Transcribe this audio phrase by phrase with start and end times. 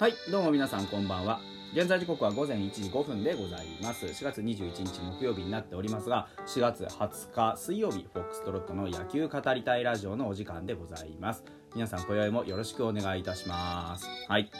[0.00, 1.40] はいどうも皆さんこんばんは。
[1.74, 4.06] 現在時刻は午前1時5分でございます。
[4.06, 11.44] 4月21日木曜日になっておりますが4月20日水曜日フォックストロットの野球語りたいラジオのお時間でございます。
[11.74, 14.08] 皆さん今宵もよろしくお願いいたします。
[14.26, 14.50] はい。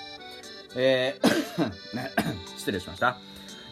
[0.76, 2.10] えー ね
[2.58, 3.16] 失礼しました。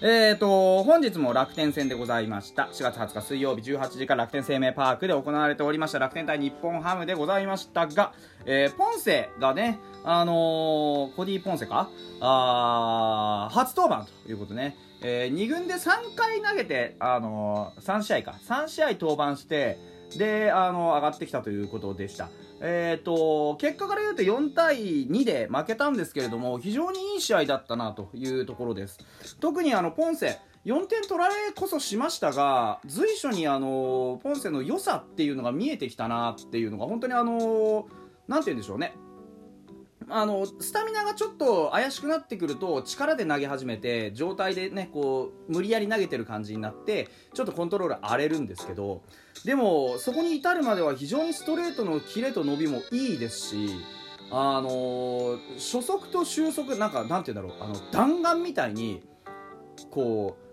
[0.00, 2.68] えーと、本日も楽天戦でございました。
[2.72, 8.12] 4月20日水曜日18時から楽天生命パークで行われておりました楽天対日本ハムでございましたが、
[8.46, 11.90] えー、ポンセがね、あのー、コディ・ポンセか？
[12.20, 14.76] あ初登板ということね。
[15.02, 18.36] えー、2軍で3回投げて、あのー、3試合か。
[18.46, 19.78] 3試合登板して、
[20.16, 22.28] で、あの上がってきたということでした。
[22.60, 28.98] えーと、結果から言うと4対2で負けたんですけれども非常にいい試合だったなというところです。
[29.40, 37.86] 特にあのポンセ4点取られこそしましたが随所にあのポンセの良さっていうのが見えてきたなっていうのが本当にあの
[38.26, 38.94] なんて言うんでしょうね。
[40.10, 49.02] あのスタミナがちょっと怪しくなってくると力で投げ始めて状態でねこう無理やり投げてる感じになってちょっとコントロール荒れるんですけど
[49.44, 53.70] でもそこに至るまでは非常にストレートのキレと伸びもいいですし
[54.30, 59.02] あの初速と終速なんかなんて言うんだろうあの弾丸みたいに
[59.90, 60.48] こう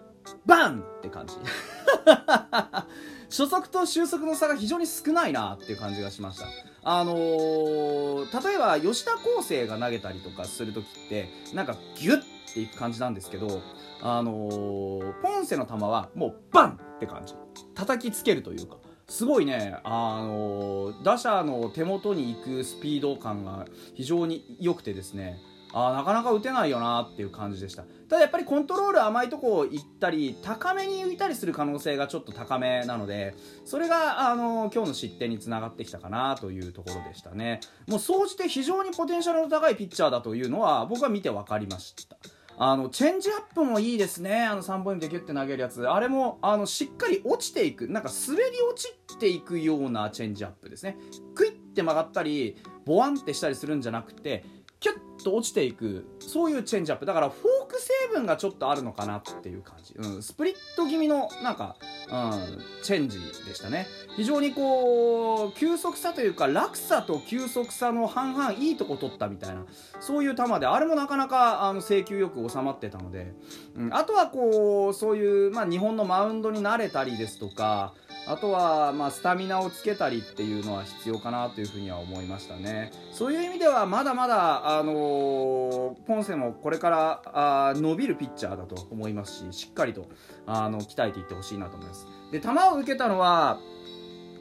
[0.46, 1.36] バンって感じ。
[3.30, 6.48] 初速と終速の差が非常に少ないなっていう感じがしました。
[6.84, 12.22] あのー、例えば吉田康生が投げたりとかする時ってなんかギュッ
[12.54, 13.62] ていく感じなんですけど
[14.02, 17.34] あのー、ポンセの球はもうバンって感じ。
[17.74, 18.78] 叩きつけるというか。
[19.08, 25.38] すごいね、あのー、打者の手元に行くスピード感が非常に良くてですね
[25.78, 27.84] あなかなか打てないよなっていう感じでした。
[28.08, 37.60] ただやっぱりコントロール甘いとこ行ったり高めに浮いたりする可能性がちょっと高めなのでそれがあの今日の失点につながってきたかなというところでしたね。
[37.88, 42.16] もう総じて非常にポテンシャルの高いピッチャーだというのは僕は見て分かりました。
[42.58, 44.46] あのチェンジアップもいいですね。
[44.46, 45.90] あの3本指でギュッて投げるやつ。
[45.90, 47.90] あれもあのしっかり落ちていく。
[47.90, 50.98] なんか滑り落ちていくようなチェンジアップですね。
[51.34, 54.46] クイッて曲がったりボワンってしたりするんじゃなくて
[54.86, 57.08] キュッと落ちていくそういうチェンジアップ。
[57.08, 61.76] だからフォーク成分がちょっとあるのかなっていう感じ、うん、スプリット気味のなんか、
[62.08, 63.88] うん、チェンジでしたね。
[64.16, 69.66] 非常にこう急速さというか落差と急速さの半々いいとこ取ったみたいな
[70.00, 73.34] そういう球であれもなかなかあの制球よく収まってたので、
[73.76, 77.94] うん、あとはこうそういう、まあ、日本のマウンドに慣れたりですとか
[78.28, 82.92] あとは、まあ、スタミナをつけたりっていうのは必要かなというふうには思いましたね。
[83.12, 90.08] そういう意味では、まだまだ、あのー、ポンセもこれからあ伸びるピッチャーだと思いますし、しっかりと
[90.48, 92.08] あの鍛えていってほしいなと思います。
[92.32, 93.60] で、球を受けたのは、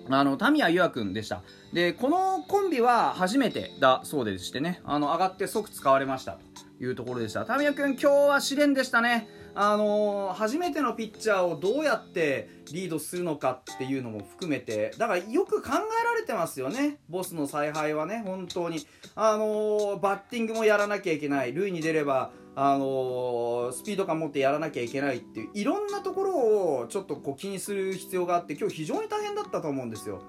[0.08, 1.42] あの、タミヤユア君でした。
[1.72, 6.38] で、このコンビは初めてだそうでしてね、あの、上がって即使われました
[6.80, 7.44] いうところでした。
[7.44, 9.28] タミヤ君、今日は試練でしたね。
[9.56, 14.92] あのー、初めてのピッチャーをどうやってリードするのかっていうのも含めて。
[14.98, 16.98] だからよく考えられてますよね。
[17.08, 18.84] ボスの采配はね本当に。
[19.14, 21.52] あのー、バッティングもやらなきゃいけない。
[21.52, 26.36] 塁に出ればあのー、スピード感持ってやらなきゃいけないっていういろんなところ
[26.82, 30.22] をちょっとこう気にする必要があって今日非常に大変だったと思うんですよ。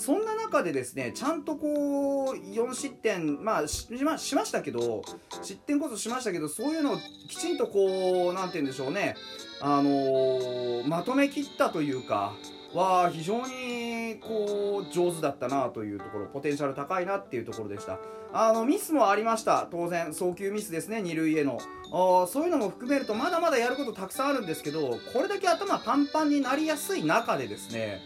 [0.00, 5.02] そんな中でですねちゃんとこう4失点、まあ、しましましたけど
[5.42, 6.96] 失点こそしましたけどそういうのを
[7.28, 9.14] きちんとこうなんて言うんでしょうね、
[9.60, 12.32] あのー、まとめきったというか
[12.72, 17.98] は非常にこう上手だったなというところポテンシャル高いなっていうところでした。
[18.32, 19.68] あのミスもありました。
[19.70, 21.58] 当然送球ミスですね二塁への。
[21.92, 28.00] あそういうのも含めるとまだまだやることたくさんあるんですけどこれだけ頭パンパンになりやすい中でですね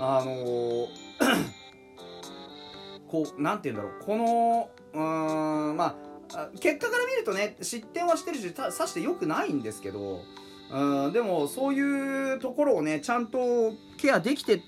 [0.00, 1.07] あのー
[3.08, 4.04] こうなんて言うんだろう。
[4.04, 5.96] このうんま
[6.34, 10.22] あ結果から見るとね失点はしてるしさしてよくないんですけど
[10.70, 14.62] うんでもそういうところをねちゃんとケアできて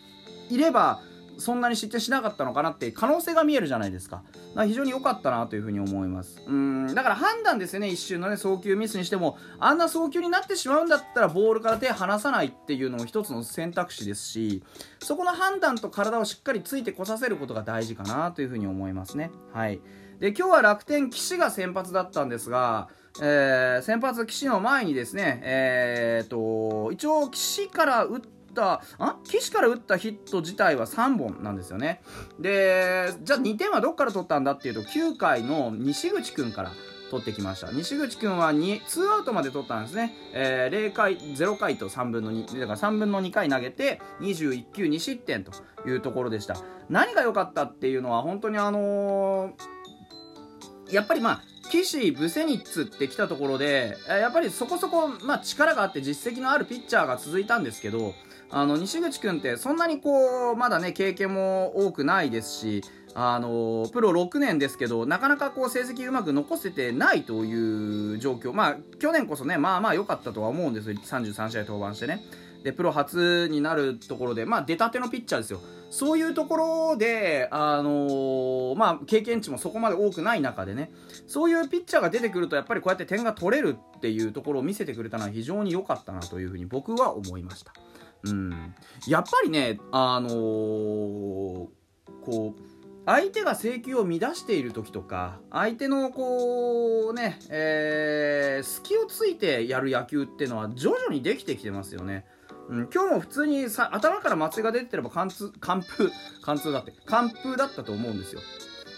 [0.49, 1.01] いれば
[1.41, 4.23] そんなに失点しなかったのかなって可能性が見えるじゃないですか。
[4.55, 6.43] か非常に良かったなというふうに思います。
[6.47, 14.63] うん、だから判断ですよね、一瞬のね、送球ミスにしても、あんな送球になってしまうんだったら、ボールから手離さないっていうのも一つの選択肢ですし、
[15.01, 19.31] そこの判断と体をしっかりついてこさせることが大事かなというふうに思いますね。
[19.53, 19.81] はい。
[20.19, 22.89] で、今日は楽天騎士が先発だったんですが、
[23.23, 32.03] えー、先発騎士の前にですね、えー、と、一応騎士から打ってたあ岸から打ったヒット自体は3本なんですよね。
[32.39, 36.73] でじゃあ2点はどっから取ったんだっていうと9回の西口君から
[37.11, 37.71] 取ってきました。
[37.73, 45.53] 西口君は2 2アウトまで取ったんですね、えー、0回0回と3分の2だから3分の2回投げて21球2失点と
[45.87, 46.57] いうところでした。
[46.89, 49.81] 何が良かったっていうのは本当にあのー
[50.91, 58.13] やっぱりまあ岸ブセニッツって来たところでやっぱりそこそこ、まあ、力があって実績のあるピッチャーが続いたんですけど
[58.53, 62.83] あの西口君ってそんなにこうまだね経験も多くないですし
[63.15, 68.53] あのプロ6年ですけどなかなかこう成績うまく残せてないという状況。
[68.53, 70.97] まあ去年こそねまあまあ良かったとは思うんですよ。
[70.99, 72.23] 33試合登板してね。
[72.63, 75.61] でプロ初になるところでまあ出たてのピッチャーですよ。
[75.91, 80.93] そういうところで、あのー、まあ、経験値もそこまで多くない中でね、
[81.27, 87.73] そういうピッチャーが出てくると、やっぱりこうやって点が取れるっていうところを見せてくれたのは非常に良かったなというふうに僕は思いました。
[88.25, 88.75] うん。
[89.07, 91.71] やっぱりね、あのー、こ
[92.27, 92.71] う、
[93.07, 102.27] 相手が制球を乱している時とか相手のこうね、えー、隙をついてやる野球っていうのは徐々にできてきてますよね。
[102.69, 106.13] うん、今日も普通にさ頭から松井が出てれば貫通完封
[106.43, 108.41] 貫通だって完封だったと思うんですよ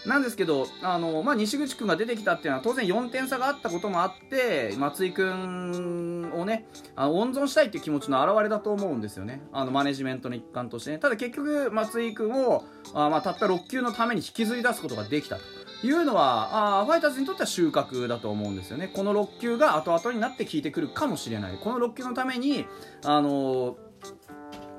[0.05, 9.41] なんですけど、あのまあ、西口君が出てきたっていうのは当然4点差があったこともあって松井君をねあの温存したいっていう気持ちの表れだと思うんですよね。
[9.53, 10.97] あのマネジメントの一環としてね。
[10.97, 15.41] ただ結局松井君をあ、まあ、たった6球のために引きずり出すことができたと。
[15.85, 18.89] いうのはあファイターズにとっては収穫だと思うんですよね。
[18.93, 21.59] この6球が後々になって効いてくるかもしれない。
[21.61, 22.65] この6球のために
[23.03, 23.75] あの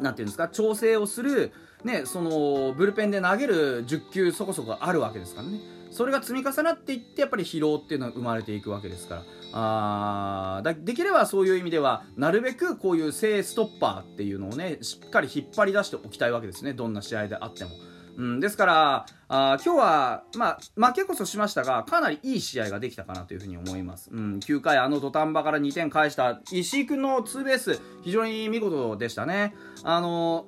[0.00, 1.52] なんていうんですか調整をする
[1.84, 5.60] ね、そのブルペンで投げる10球そこそこあるわけですからね。
[5.90, 9.22] それが積み重なっていってやっぱり疲労っていうのは生まれていくわけですから。
[9.56, 16.72] あだできればそういう意味ではなるべくこういう正ストッパーっていうのをねしっかり引っ張り出しておきたいわけですね。
[16.72, 17.70] どんな試合であっても。
[18.16, 29.54] うん、ですからあ今日は、まあ、負けこそしましたがかなりいい試合ができたかなというふうに思います、うん、9回あの土壇場から2点返した石井君のツーベース非常に見事でしたね。
[29.82, 30.46] あの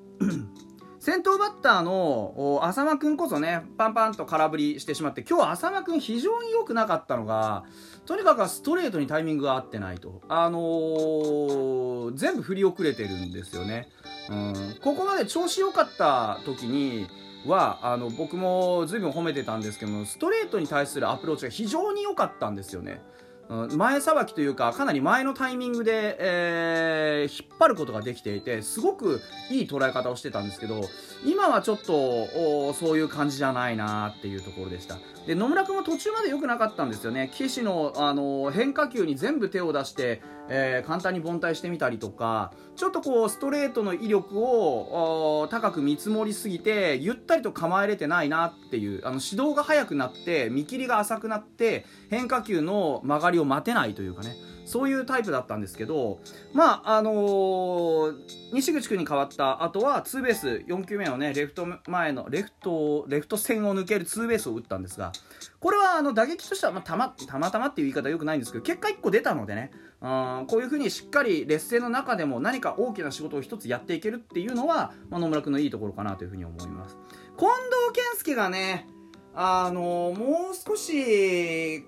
[1.07, 7.63] 先頭バッターの浅間君こそねパンパンと空振りしてしまって今日浅間君非常に良くなかったのが
[8.07, 13.87] とにかくストレートにタイミングが合ってないと、あのー、全部振り遅れてるんですよね、
[14.31, 17.07] うん、ここまで調子良かった時に
[17.47, 23.01] はあの僕も随分褒めてたんですけどもストレートに対するアプローチが非常に良かったんですよね。
[23.49, 29.21] 前さばきというかかなり前のタイミングで、えー、引っ張ることができていてすごく
[29.51, 30.81] いい捉え方をしてたんですけど
[31.25, 34.99] 今はちょっとそういう感じじゃないなっていうところでした。
[35.27, 37.31] で野村君は途中まで良くなかったんですよね。
[37.35, 54.37] 岸のあの変化球に全部手を出して、えー、簡単に凡退してみたりとかちょっとこうストレートの威力を高く見積もりすぎてゆったりと構えれてないなっていうあの指導が速くなって見切りが浅くなって変化球の曲がりを待てないというかね。
[54.67, 56.19] そういうタイプだったんですけど、
[56.53, 58.15] まあ、あのー、
[58.53, 65.13] 西口君に変わった後は、ツーベース、4球目のね、レフト前の、レフト、レフト線を抜けるツーベースを打ったんですが、
[65.61, 69.71] これはあの打撃としては、まあ、たま、たまたまっていう言い方はよくないんですけど、結果1個出たのでね、
[70.03, 76.97] うんこういうふうにしっかり劣勢の中でも何か大きな仕事を1つやっていけるっていうのは、まあ、野村君のいいところかなというふうに思います。
[77.39, 78.89] 近藤健介がね、
[79.35, 81.85] あの、もう少し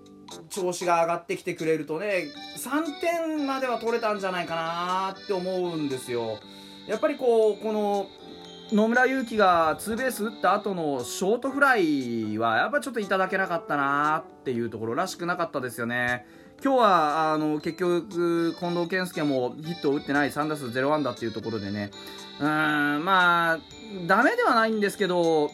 [0.51, 6.39] 調子が上がってきてくれるとね3点までは取れたんじゃないかなって思うんですよ。
[6.87, 8.07] やっぱりこうこの
[8.71, 16.27] 野村勇輝がツーベース打った後のショートフライはやっぱちょっといただけなかったなっていうところらしくなかったですよね。
[16.63, 21.91] 今日はあの結局近藤健介もヒットを打ってない3打数0安打っていうところでね。
[22.41, 23.59] うーんまあ
[24.07, 25.51] ダメではないんですけど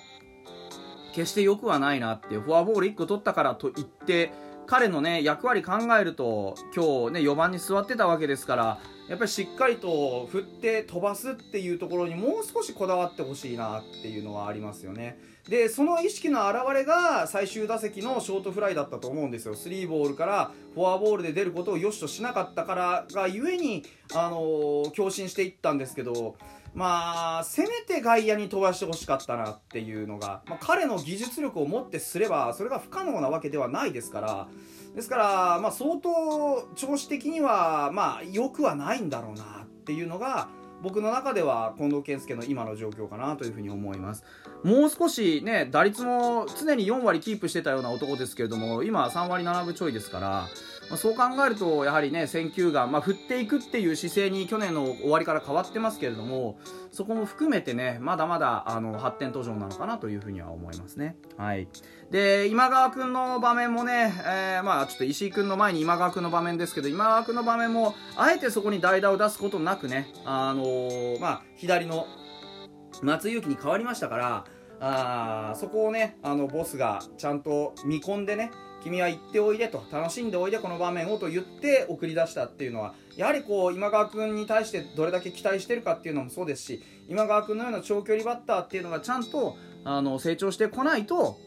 [1.14, 4.32] 決して良くはないなってフォアボール1個取ったからといって
[4.66, 15.18] 彼のね役割考えると今日ね4番に座ってたわけですからやっぱりしっかりと振って飛ばすっていうところにもう少しこだわってほしいなっていうのはありますよね。
[15.48, 19.54] でその意識の表れが最終打席のショートフライだったと思うんですよ。
[19.54, 23.84] 3ボールからフォアボールで出ることを良しとしなかったからがゆえに
[24.14, 26.36] あのー、強振していったんですけど
[26.74, 34.48] まあ、せめて外野に飛ばしてほしかったなっていうのが、まあ、彼の技術力をもってすれば、それが不可能なわけではないですから、
[34.94, 40.48] ですから、まあ、相当調子的には、まあ、良くはないんだろうなっていうのが、
[40.84, 44.22] 僕の中では近藤健介の今の状況かなというふうに思います
[44.62, 50.46] もう少しね打率も常に4割キープしてたような男ですけれども今は3割7分ちょいですから
[50.90, 56.58] まあ、そう考えるとやはりね選球眼、まあ、振っていくっていう姿勢に去年の終わりから変わってますけれども
[56.90, 61.16] そこも含めてねまだまだあの発展途上なのかなというふうには思いますね。
[61.36, 61.68] はい、
[62.10, 72.06] で今川君の場面もね、えー、まあちょっと石井君の前に今川君の場面ですけど今川君の場面もあえてそこに代打を出すことなくね、あのー、まあ、左の
[73.02, 74.44] 松井裕樹に変わりましたから
[74.80, 78.50] あそこをねあのボスがちゃんと見込んでね
[78.82, 91.38] 君は行っておいでと楽しんでおいでこの場面をと言って送り出したっていうのはやはりこう今川君に対してどれだけ期待してるかっていうのもそうですし今川君のような長距離バッターっていうのがちゃんとあの成長してこないと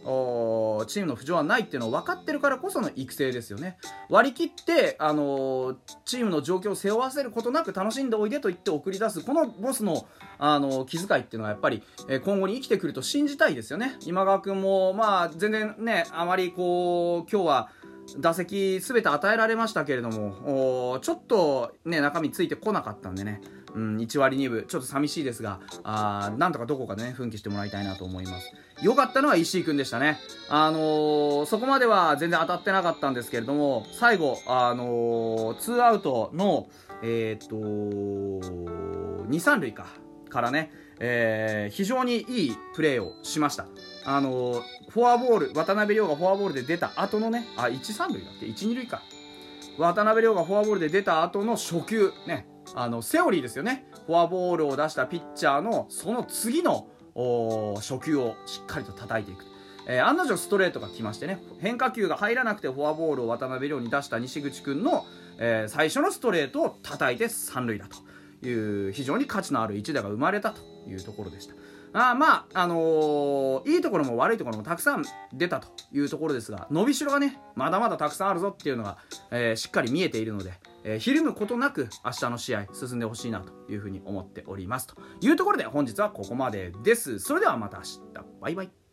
[0.88, 3.77] チームの浮上はないっていうのを分かってるからこその育成ですよね。
[4.10, 5.75] 割り切ってあの
[6.06, 10.08] チームの状況を背負わせることなく楽しんでおいでと言って送り出すこのボスの
[10.39, 13.96] あの気遣いっていうのはやっぱり、え今後に生きてくると信じたいですよね。
[14.06, 17.70] 今川君もまあ全然ねあまりこう今日は
[18.19, 23.41] 打席全て与えられましたけれどもちょっとね中身ついてこなかったんでね。
[23.75, 24.65] うん、1割2分。
[24.67, 28.51] ちょっと寂しいですがあなんとかどこかでね奮起してもらいたいなと思います。
[28.81, 30.17] 良かったのは石井君でしたね。
[30.49, 36.69] あのー、そこまでは全然当たってなかったんですけれども最後あのー、2アウトの
[37.03, 37.55] えー、っと
[39.27, 39.85] 2、3塁か。
[40.27, 43.67] からね、えー、非常にいいプレーをしました。
[44.09, 49.01] あのフォアボール渡辺亮がフォアボールで出た後のねあ1、3塁だって1、2塁か。
[49.77, 52.13] 渡辺亮がフォアボールで出た後の初球。
[52.25, 52.47] ね。
[52.73, 53.85] あのセオリーですよね。
[54.05, 56.87] フォアボールを出したピッチャーのその次の
[57.75, 59.43] 初球をしっかりと叩いていく、
[59.87, 61.41] えー、案の定ストレートが来ましてね。
[61.59, 65.05] 変化球が入らなくてフォアボールを渡辺亮に出した西口君の、
[65.37, 71.55] えー、最初のストレートを叩いて三塁だという非常に価値のある一打が生まれたというところでした。
[71.94, 75.03] あまあ、あのー、いいところも悪いところもたくさん
[75.34, 78.98] 出たというところですが、伸びしろがね、まだまだたくさんあるぞっていうのが、
[79.32, 80.53] えー、しっかり見えているので、
[80.84, 87.20] えー、ひるむことなく明日の試合進んでほしいなというふうに思っておりますというところで本日はここまでです。
[87.20, 88.00] それではまた明日。
[88.41, 88.87] バイバイ。